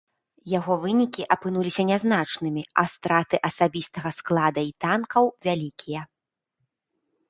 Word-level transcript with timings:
Яго 0.51 0.77
вынікі 0.85 1.25
апынуліся 1.35 1.85
нязначнымі, 1.91 2.63
а 2.83 2.87
страты 2.95 3.35
асабістага 3.53 4.09
склада 4.23 4.61
і 4.73 4.77
танкаў 4.89 5.23
вялікія. 5.49 6.01